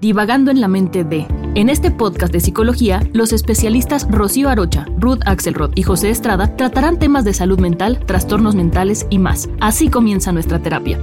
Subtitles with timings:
[0.00, 1.26] Divagando en la mente de.
[1.56, 7.00] En este podcast de psicología, los especialistas Rocío Arocha, Ruth Axelrod y José Estrada tratarán
[7.00, 9.48] temas de salud mental, trastornos mentales y más.
[9.58, 11.00] Así comienza nuestra terapia.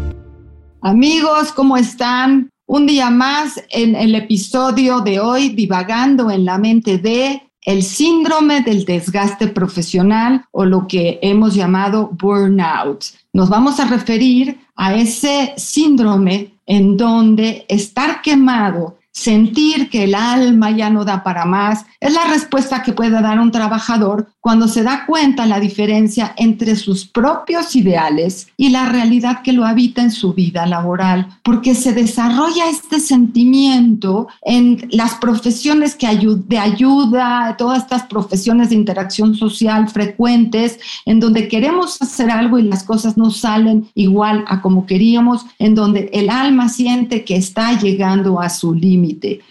[0.80, 2.50] Amigos, ¿cómo están?
[2.68, 8.62] Un día más en el episodio de hoy, divagando en la mente de el síndrome
[8.62, 13.04] del desgaste profesional o lo que hemos llamado burnout.
[13.34, 20.72] Nos vamos a referir a ese síndrome en donde estar quemado, sentir que el alma
[20.72, 24.84] ya no da para más, es la respuesta que puede dar un trabajador cuando se
[24.84, 30.12] da cuenta la diferencia entre sus propios ideales y la realidad que lo habita en
[30.12, 37.84] su vida laboral, porque se desarrolla este sentimiento en las profesiones que de ayuda, todas
[37.84, 43.32] estas profesiones de interacción social frecuentes, en donde queremos hacer algo y las cosas no
[43.32, 48.74] salen igual a como queríamos, en donde el alma siente que está llegando a su
[48.74, 49.05] límite.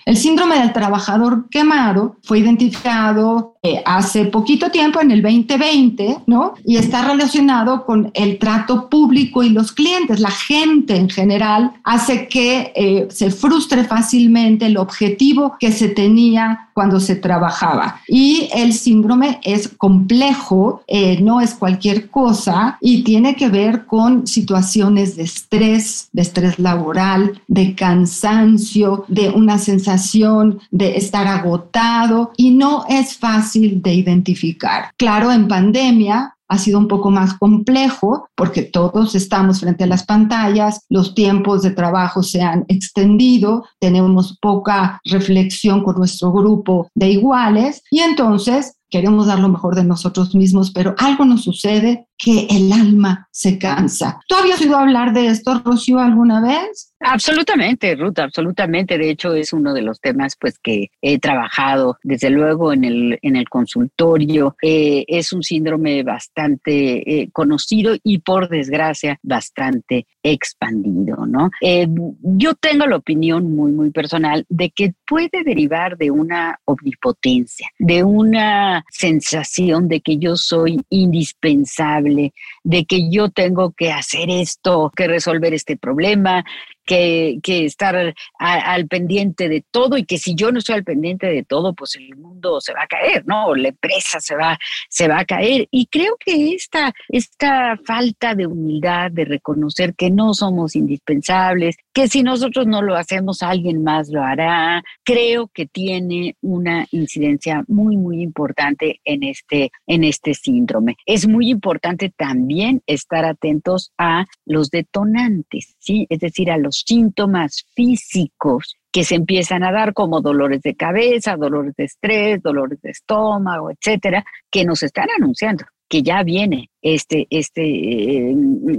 [0.04, 6.52] El síndrome del trabajador quemado fue identificado eh, hace poquito tiempo, en el 2020, ¿no?
[6.66, 10.20] Y está relacionado con el trato público y los clientes.
[10.20, 16.68] La gente en general hace que eh, se frustre fácilmente el objetivo que se tenía
[16.74, 18.00] cuando se trabajaba.
[18.06, 24.26] Y el síndrome es complejo, eh, no es cualquier cosa y tiene que ver con
[24.26, 32.50] situaciones de estrés, de estrés laboral, de cansancio, de una sensación de estar agotado y
[32.50, 34.90] no es fácil de identificar.
[34.96, 40.04] Claro, en pandemia ha sido un poco más complejo porque todos estamos frente a las
[40.04, 47.10] pantallas, los tiempos de trabajo se han extendido, tenemos poca reflexión con nuestro grupo de
[47.10, 52.46] iguales y entonces queremos dar lo mejor de nosotros mismos, pero algo nos sucede que
[52.50, 54.20] el alma se cansa.
[54.28, 56.94] ¿Tú habías oído hablar de esto, Rocío, alguna vez?
[57.00, 58.96] Absolutamente, Ruth, absolutamente.
[58.96, 63.18] De hecho, es uno de los temas pues que he trabajado desde luego en el,
[63.20, 64.56] en el consultorio.
[64.62, 71.50] Eh, es un síndrome bastante eh, conocido y por desgracia bastante expandido, ¿no?
[71.60, 71.86] Eh,
[72.22, 78.02] yo tengo la opinión muy, muy personal de que puede derivar de una omnipotencia, de
[78.02, 82.32] una sensación de que yo soy indispensable,
[82.64, 86.44] de que yo tengo que hacer esto, que resolver este problema,
[86.84, 91.42] que, estar al pendiente de todo y que si yo no estoy al pendiente de
[91.42, 93.54] todo, pues el mundo se va a caer, ¿no?
[93.54, 94.58] La empresa se va,
[94.88, 95.66] se va a caer.
[95.70, 102.08] Y creo que esta, esta falta de humildad, de reconocer que no somos indispensables, que
[102.08, 107.96] si nosotros no lo hacemos, alguien más lo hará, creo que tiene una incidencia muy,
[107.96, 110.96] muy importante en este, en este síndrome.
[111.06, 112.53] Es muy importante también
[112.86, 116.06] estar atentos a los detonantes, ¿sí?
[116.08, 121.36] Es decir, a los síntomas físicos que se empiezan a dar como dolores de cabeza,
[121.36, 127.26] dolores de estrés, dolores de estómago, etcétera, que nos están anunciando que ya viene este,
[127.30, 128.34] este, eh,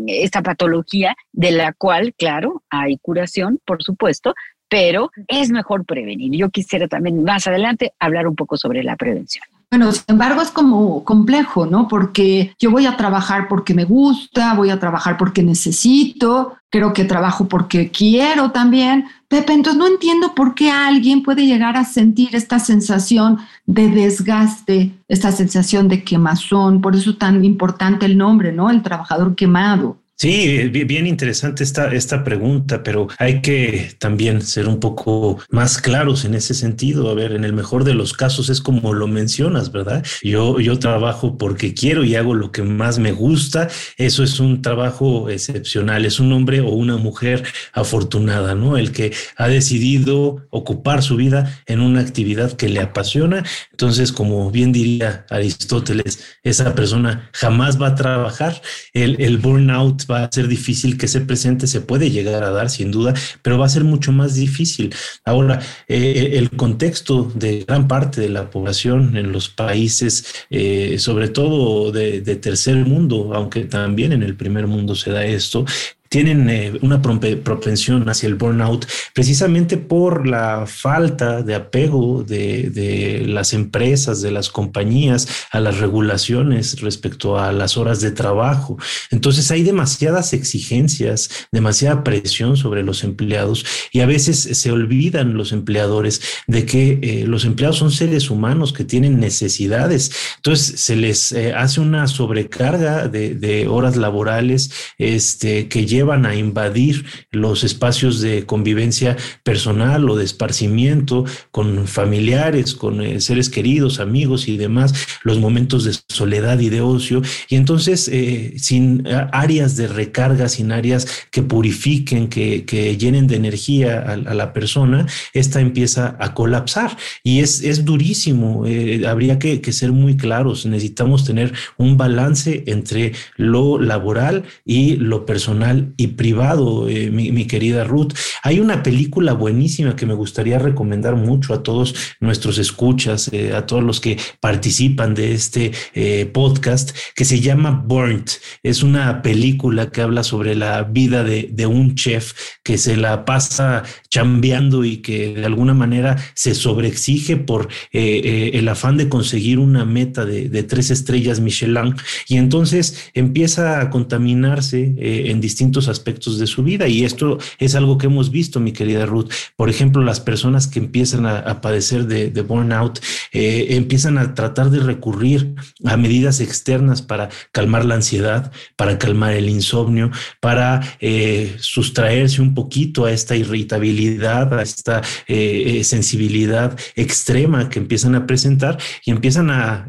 [0.08, 4.34] esta patología de la cual, claro, hay curación, por supuesto,
[4.68, 6.32] pero es mejor prevenir.
[6.38, 9.46] Yo quisiera también más adelante hablar un poco sobre la prevención.
[9.70, 11.88] Bueno, sin embargo es como complejo, ¿no?
[11.88, 17.06] Porque yo voy a trabajar porque me gusta, voy a trabajar porque necesito, creo que
[17.06, 19.06] trabajo porque quiero también.
[19.28, 24.92] Pepe, entonces no entiendo por qué alguien puede llegar a sentir esta sensación de desgaste,
[25.08, 28.70] esta sensación de quemazón, por eso es tan importante el nombre, ¿no?
[28.70, 29.98] El trabajador quemado.
[30.18, 36.24] Sí, bien interesante esta, esta pregunta, pero hay que también ser un poco más claros
[36.24, 37.10] en ese sentido.
[37.10, 40.06] A ver, en el mejor de los casos es como lo mencionas, ¿verdad?
[40.24, 43.68] Yo, yo trabajo porque quiero y hago lo que más me gusta.
[43.98, 46.06] Eso es un trabajo excepcional.
[46.06, 48.78] Es un hombre o una mujer afortunada, ¿no?
[48.78, 53.44] El que ha decidido ocupar su vida en una actividad que le apasiona.
[53.72, 58.62] Entonces, como bien diría Aristóteles, esa persona jamás va a trabajar.
[58.94, 62.70] El, el burnout va a ser difícil que se presente, se puede llegar a dar
[62.70, 64.94] sin duda, pero va a ser mucho más difícil.
[65.24, 71.30] Ahora, eh, el contexto de gran parte de la población en los países, eh, sobre
[71.30, 75.66] todo de, de tercer mundo, aunque también en el primer mundo se da esto,
[76.10, 83.54] tienen eh, una propensión hacia el burnout precisamente por la falta de apego de, las
[83.54, 88.78] empresas, de las compañías a las regulaciones respecto a las horas de trabajo.
[89.12, 95.52] Entonces hay demasiadas exigencias, demasiada presión sobre los empleados y a veces se olvidan los
[95.52, 100.12] empleadores de que eh, los empleados son seres humanos que tienen necesidades.
[100.38, 106.36] Entonces se les eh, hace una sobrecarga de, de horas laborales este, que lleva a
[106.36, 114.00] invadir los espacios de convivencia personal o de esparcimiento con familiares, con eh, seres queridos,
[114.00, 114.94] amigos y demás,
[115.24, 117.22] los momentos de soledad y de ocio.
[117.50, 122.66] Y entonces, eh, sin áreas de recarga, sin áreas que purifiquen, que,
[122.98, 126.98] llenen de energía a, la persona, esta empieza a colapsar.
[127.24, 128.66] Y es, es durísimo.
[128.66, 130.66] Eh, habría que, que ser muy claros.
[130.66, 137.84] Necesitamos tener un balance entre lo laboral y lo personal y privado, eh, mi, querida
[137.84, 138.14] Ruth.
[138.44, 143.66] Hay una película buenísima que me gustaría recomendar mucho a todos nuestros escuchas, eh, a
[143.66, 148.32] todos los que participan de este eh, podcast, que se llama Burnt.
[148.64, 152.34] Es una película que habla sobre la vida de, un chef
[152.64, 158.98] que se la pasa chambeando y que de alguna manera se sobreexige por el afán
[158.98, 161.96] de conseguir una meta de, de, tres estrellas Michelin
[162.28, 166.88] y entonces empieza a contaminarse en distintos aspectos de su vida.
[166.88, 169.32] Y esto es algo que hemos visto, mi querida Ruth.
[169.56, 173.00] Por ejemplo, las personas que empiezan a, padecer de, burnout
[173.32, 179.34] eh, empiezan a tratar de recurrir a medidas externas para calmar la ansiedad, para calmar
[179.34, 187.70] el insomnio, para eh, sustraerse un poquito a esta irritabilidad, a esta eh, sensibilidad extrema
[187.70, 189.86] que empiezan a presentar y empiezan a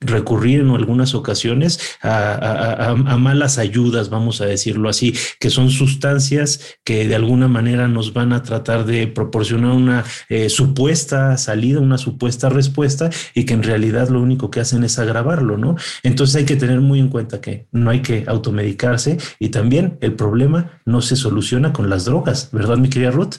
[0.00, 6.60] recurrir en algunas ocasiones a, a malas ayudas, vamos a decirlo así, que son sustancias
[6.84, 11.98] que de alguna manera nos van a tratar de proporcionar una eh, supuesta salida, una
[11.98, 15.76] supuesta respuesta y que en realidad lo único que hacen es agravarlo, ¿no?
[16.02, 20.14] Entonces hay que tener muy en cuenta que no hay que automedicarse y también el
[20.14, 23.36] problema no se soluciona con las drogas, ¿verdad, mi querida Ruth?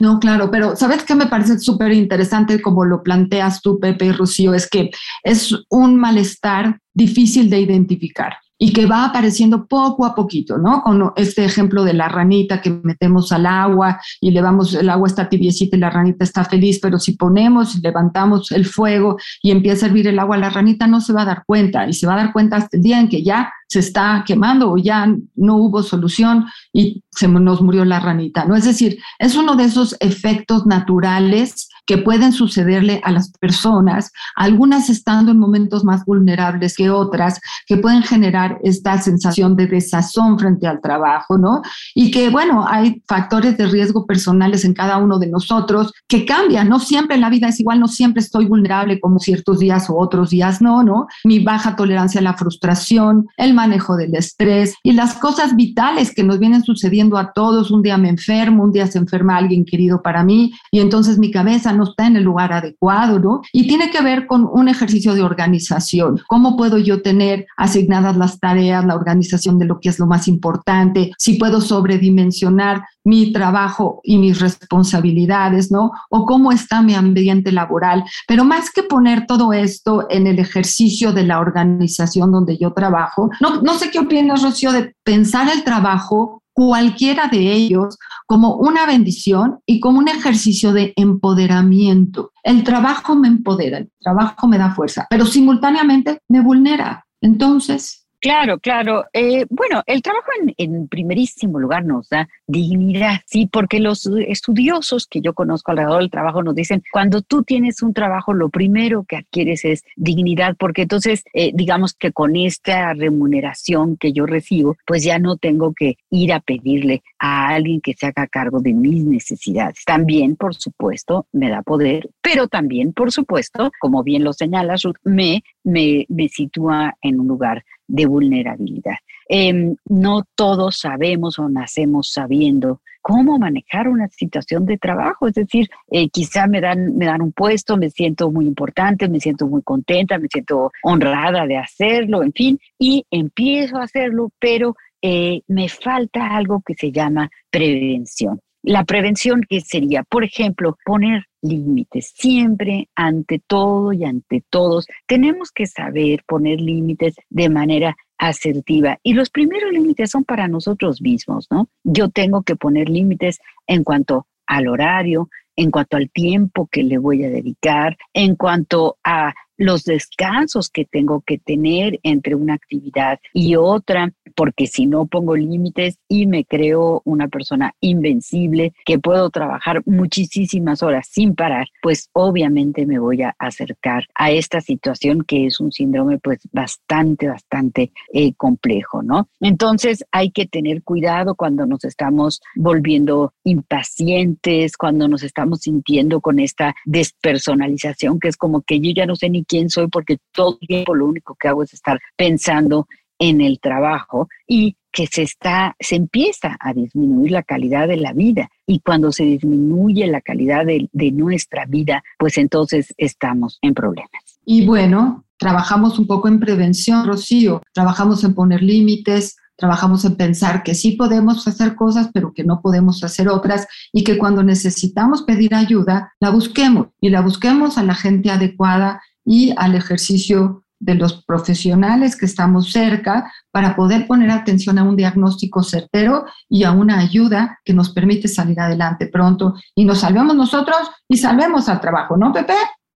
[0.00, 4.12] No, claro, pero ¿sabes qué me parece súper interesante como lo planteas tú, Pepe y
[4.12, 4.54] Rocío?
[4.54, 4.90] Es que
[5.22, 8.34] es un malestar difícil de identificar
[8.64, 10.80] y que va apareciendo poco a poquito, ¿no?
[10.80, 15.06] Con este ejemplo de la ranita que metemos al agua y le vamos, el agua
[15.06, 19.84] está tibiecita y la ranita está feliz, pero si ponemos levantamos el fuego y empieza
[19.84, 22.14] a hervir el agua, la ranita no se va a dar cuenta y se va
[22.14, 25.04] a dar cuenta hasta el día en que ya se está quemando o ya
[25.34, 28.54] no hubo solución y se nos murió la ranita, ¿no?
[28.54, 34.88] Es decir, es uno de esos efectos naturales que pueden sucederle a las personas, algunas
[34.88, 40.66] estando en momentos más vulnerables que otras, que pueden generar esta sensación de desazón frente
[40.66, 41.62] al trabajo, ¿no?
[41.94, 46.68] Y que, bueno, hay factores de riesgo personales en cada uno de nosotros que cambian,
[46.68, 50.30] no siempre la vida es igual, no siempre estoy vulnerable como ciertos días o otros
[50.30, 51.06] días no, ¿no?
[51.24, 56.22] Mi baja tolerancia a la frustración, el manejo del estrés y las cosas vitales que
[56.22, 57.70] nos vienen sucediendo a todos.
[57.70, 61.30] Un día me enfermo, un día se enferma alguien querido para mí y entonces mi
[61.30, 63.40] cabeza no está en el lugar adecuado, ¿no?
[63.52, 66.20] Y tiene que ver con un ejercicio de organización.
[66.28, 70.28] ¿Cómo puedo yo tener asignadas las tareas, la organización de lo que es lo más
[70.28, 71.12] importante?
[71.18, 75.92] Si puedo sobredimensionar mi trabajo y mis responsabilidades, ¿no?
[76.10, 78.04] O cómo está mi ambiente laboral.
[78.26, 83.30] Pero más que poner todo esto en el ejercicio de la organización donde yo trabajo,
[83.40, 89.58] no, sé qué opinas, Rocío, de pensar el trabajo cualquiera de ellos como una bendición
[89.66, 92.30] y como un ejercicio de empoderamiento.
[92.42, 97.04] El trabajo me empodera, el trabajo me da fuerza, pero simultáneamente me vulnera.
[97.20, 99.04] Entonces, Claro, claro.
[99.12, 105.20] Eh, bueno, el trabajo en, primerísimo lugar nos da dignidad, sí, porque los estudiosos que
[105.20, 109.16] yo conozco alrededor del trabajo nos dicen, cuando tú tienes un trabajo, lo primero que
[109.16, 115.04] adquieres es dignidad, porque entonces, eh, digamos que con esta remuneración que yo recibo, pues
[115.04, 119.02] ya no tengo que ir a pedirle a alguien que se haga cargo de mis
[119.02, 119.82] necesidades.
[119.86, 125.42] También, por supuesto, me da poder, pero también, por supuesto, como bien lo señalas, me,
[125.62, 128.96] me, me sitúa en un lugar de vulnerabilidad.
[129.26, 135.28] Em, no todos sabemos o nacemos sabiendo cómo manejar una situación de trabajo.
[135.28, 139.20] Es decir, eh, quizá me dan, me dan un puesto, me siento muy importante, me
[139.20, 144.74] siento muy contenta, me siento honrada de hacerlo, en fin, y empiezo a hacerlo, pero
[145.06, 148.40] eh, me falta algo que se llama prevención.
[148.62, 152.14] La prevención que sería, por ejemplo, poner límites.
[152.16, 158.98] Siempre, ante todo y ante todos, tenemos que saber poner límites de manera asertiva.
[159.02, 161.68] Y los primeros límites son para nosotros mismos, ¿no?
[161.82, 166.96] Yo tengo que poner límites en cuanto al horario, en cuanto al tiempo que le
[166.96, 173.20] voy a dedicar, en cuanto a los descansos que tengo que tener entre una actividad
[173.32, 179.30] y otra, porque si no pongo límites y me creo una persona invencible que puedo
[179.30, 185.46] trabajar muchísimas horas sin parar, pues obviamente me voy a acercar a esta situación que
[185.46, 189.28] es un síndrome pues bastante, bastante eh, complejo, ¿no?
[189.40, 196.38] Entonces hay que tener cuidado cuando nos estamos volviendo impacientes, cuando nos estamos sintiendo con
[196.38, 200.58] esta despersonalización que es como que yo ya no sé ni quién soy porque todo
[200.60, 202.86] el tiempo lo único que hago es estar pensando
[203.18, 208.12] en el trabajo y que se está, se empieza a disminuir la calidad de la
[208.12, 208.48] vida.
[208.66, 214.38] Y cuando se disminuye la calidad de, de nuestra vida, pues entonces estamos en problemas.
[214.44, 220.62] Y bueno, trabajamos un poco en prevención, Rocío, trabajamos en poner límites, trabajamos en pensar
[220.62, 225.22] que sí podemos hacer cosas, pero que no podemos hacer otras y que cuando necesitamos
[225.22, 230.94] pedir ayuda, la busquemos y la busquemos a la gente adecuada y al ejercicio de
[230.94, 236.72] los profesionales que estamos cerca para poder poner atención a un diagnóstico certero y a
[236.72, 240.78] una ayuda que nos permite salir adelante pronto y nos salvemos nosotros
[241.08, 242.54] y salvemos al trabajo, ¿no, Pepe?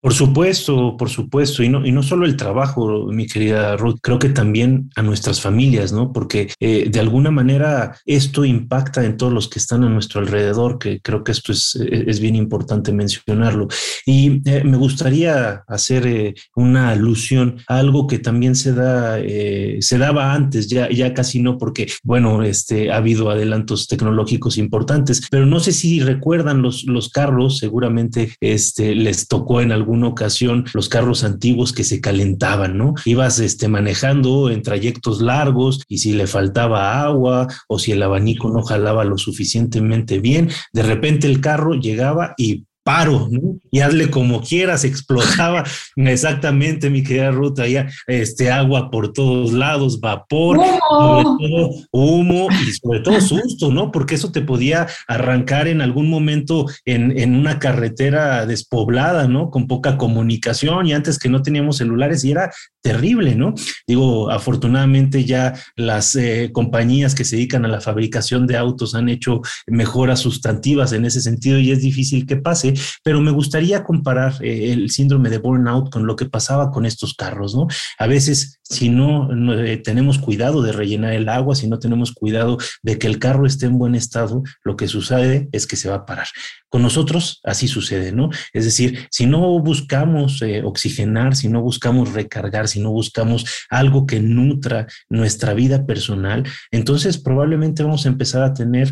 [0.08, 4.20] Por supuesto, por supuesto, y no, y no solo el trabajo, mi querida Ruth, creo
[4.20, 6.14] que también a nuestras familias, ¿no?
[6.14, 10.80] Porque eh, de alguna manera esto impacta en todos los que están a nuestro alrededor,
[10.80, 13.68] que creo que esto es, eh, es bien importante mencionarlo.
[14.06, 20.34] Y eh, me gustaría hacer una alusión a algo que también se da, se daba
[20.34, 25.60] antes, ya, ya casi no, porque, bueno, este, ha habido adelantos tecnológicos importantes, pero no
[25.60, 31.24] sé si recuerdan los, los carros, seguramente este, les tocó en algún ocasión los carros
[31.24, 32.94] antiguos que se calentaban, ¿no?
[33.06, 38.50] Ibas este, manejando en trayectos largos y si le faltaba agua o si el abanico
[38.50, 43.60] no jalaba lo suficientemente bien, de repente el carro llegaba y paro, ¿no?
[43.70, 45.66] Y hazle como quieras, explotaba
[45.98, 50.58] exactamente, mi querida Ruta, ya este agua por todos lados, vapor,
[51.92, 53.92] humo y sobre todo susto, ¿no?
[53.92, 59.52] Porque eso te podía arrancar en algún momento en, en, una carretera despoblada, ¿no?
[59.52, 62.52] Con poca comunicación y antes que no teníamos celulares y era
[62.88, 63.54] terrible, ¿no?
[63.86, 69.10] Digo, afortunadamente ya las eh, compañías que se dedican a la fabricación de autos han
[69.10, 74.34] hecho mejoras sustantivas en ese sentido y es difícil que pase, pero me gustaría comparar
[74.42, 77.68] eh, el síndrome de burnout con lo que pasaba con estos carros, ¿no?
[78.00, 79.30] A veces, si no,
[79.64, 83.46] eh, tenemos cuidado de rellenar el agua, si no tenemos cuidado de que el carro
[83.46, 86.28] esté en buen estado, lo que sucede es que se va a parar.
[86.70, 88.30] Con nosotros así sucede, ¿no?
[88.54, 94.06] Es decir, si no buscamos eh, oxigenar, si no buscamos recargar, si no buscamos algo
[94.06, 98.92] que nutra nuestra vida personal, entonces probablemente vamos a empezar a tener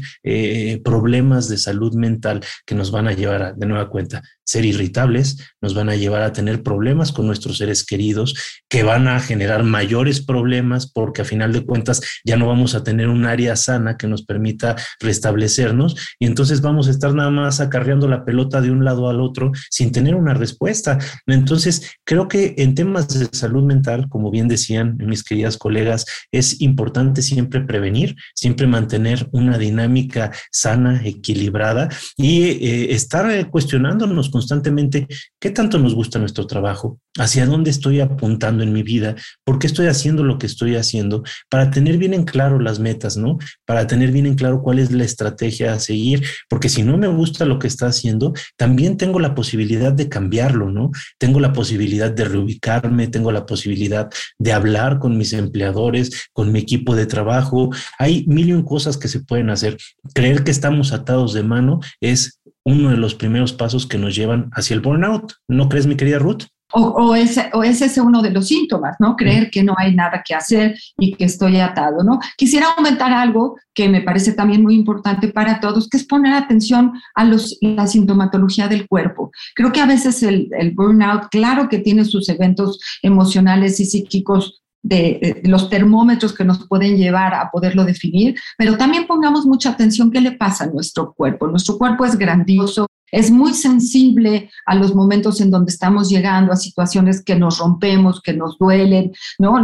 [0.83, 5.37] problemas de salud mental que nos van a llevar a, de nueva cuenta ser irritables,
[5.61, 8.35] nos van a llevar a tener problemas con nuestros seres queridos,
[8.69, 12.83] que van a generar mayores problemas porque a final de cuentas ya no vamos a
[12.83, 17.59] tener un área sana que nos permita restablecernos y entonces vamos a estar nada más
[17.59, 20.99] acarreando la pelota de un lado al otro sin tener una respuesta.
[21.25, 26.61] Entonces, creo que en temas de salud mental, como bien decían mis queridas colegas, es
[26.61, 35.07] importante siempre prevenir, siempre mantener una dinámica sana, equilibrada y eh, estar cuestionándonos constantemente
[35.39, 39.15] qué tanto nos gusta nuestro trabajo, hacia dónde estoy apuntando en mi vida,
[39.45, 43.15] por qué estoy haciendo lo que estoy haciendo, para tener bien en claro las metas,
[43.15, 43.37] ¿no?
[43.65, 47.07] Para tener bien en claro cuál es la estrategia a seguir, porque si no me
[47.07, 50.91] gusta lo que está haciendo, también tengo la posibilidad de cambiarlo, ¿no?
[51.17, 56.59] Tengo la posibilidad de reubicarme, tengo la posibilidad de hablar con mis empleadores, con mi
[56.59, 57.69] equipo de trabajo.
[57.99, 59.77] Hay mil y un cosas que se pueden hacer.
[60.13, 64.49] Creer que estamos atados de mano es uno de los primeros pasos que nos llevan
[64.53, 65.33] hacia el burnout.
[65.47, 66.43] ¿No crees, mi querida Ruth?
[66.73, 69.15] O, ese, o ese es uno de los síntomas, ¿no?
[69.15, 72.19] Creer que no hay nada que hacer y que estoy atado, ¿no?
[72.35, 76.91] Quisiera aumentar algo que me parece también muy importante para todos, que es poner atención
[77.13, 79.31] a los, la sintomatología del cuerpo.
[79.53, 84.64] Creo que a veces el, el burnout, claro que tiene sus eventos emocionales y psíquicos
[84.85, 90.11] de, los termómetros que nos pueden llevar a poderlo definir, pero también pongamos mucha atención
[90.11, 91.47] qué le pasa a nuestro cuerpo.
[91.47, 96.57] Nuestro cuerpo es grandioso, es muy sensible a los momentos en donde estamos llegando a
[96.57, 99.55] situaciones que nos rompemos, que nos duelen, ¿no?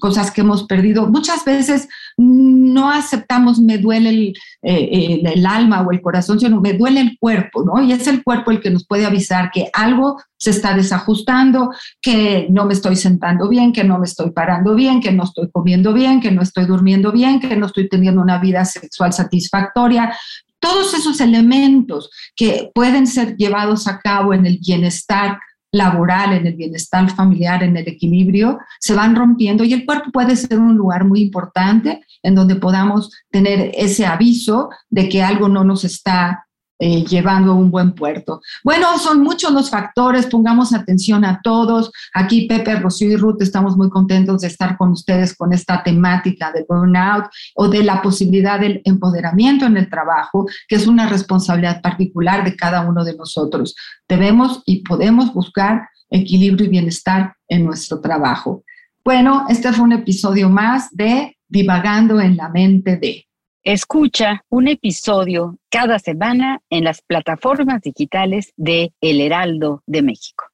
[0.00, 1.06] cosas que hemos perdido.
[1.06, 6.72] Muchas veces no aceptamos me duele el, eh, el, alma o el corazón, sino me
[6.72, 7.82] duele el cuerpo, ¿no?
[7.82, 12.46] Y es el cuerpo el que nos puede avisar que algo se está desajustando, que
[12.50, 15.92] no me estoy sentando bien, que no me estoy parando bien, que no estoy comiendo
[15.92, 20.16] bien, que no estoy durmiendo bien, que no estoy teniendo una vida sexual satisfactoria,
[20.66, 25.38] todos esos elementos que pueden ser llevados a cabo en el bienestar
[25.70, 30.34] laboral, en el bienestar familiar, en el equilibrio, se van rompiendo y el cuerpo puede
[30.34, 35.62] ser un lugar muy importante en donde podamos tener ese aviso de que algo no
[35.62, 36.45] nos está
[36.78, 38.40] eh, llevando a un buen puerto.
[38.62, 41.90] Bueno, son muchos los factores, pongamos atención a todos.
[42.12, 46.52] Aquí Pepe, Rocío y Ruth estamos muy contentos de estar con ustedes con esta temática
[46.52, 51.80] del burnout o de la posibilidad del empoderamiento en el trabajo, que es una responsabilidad
[51.80, 53.74] particular de cada uno de nosotros.
[54.08, 58.64] Debemos y podemos buscar equilibrio y bienestar en nuestro trabajo.
[59.04, 63.24] Bueno, este fue un episodio más de Divagando en la mente de.
[63.68, 70.44] Escucha un episodio cada semana en las plataformas digitales de El Heraldo de México.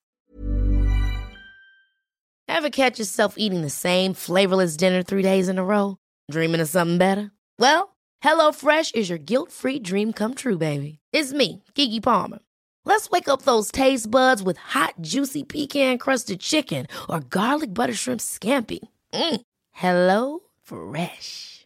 [2.49, 5.99] Ever catch yourself eating the same flavorless dinner three days in a row?
[6.31, 7.33] Dreaming of something better?
[7.59, 10.99] Well, HelloFresh is your guilt-free dream come true, baby.
[11.13, 12.39] It's me, Kiki Palmer.
[12.87, 18.21] Let's wake up those taste buds with hot, juicy pecan-crusted chicken or garlic butter shrimp
[18.21, 18.81] scampi.
[19.13, 19.43] Mm.
[19.73, 21.62] Hello Fresh.